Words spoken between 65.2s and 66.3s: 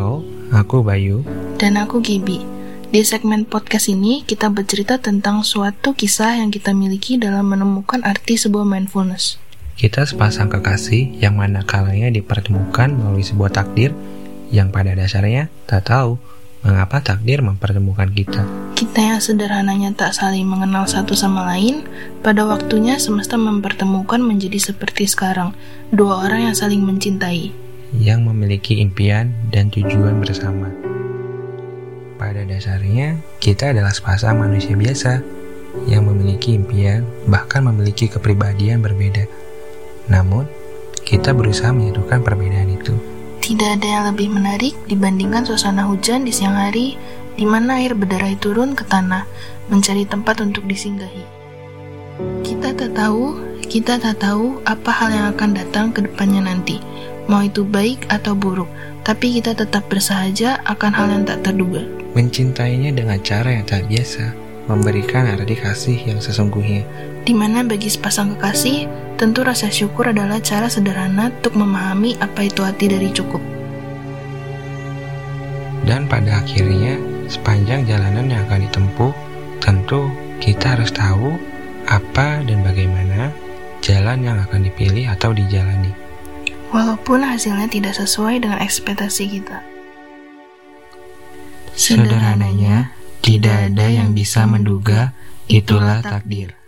arti kasih yang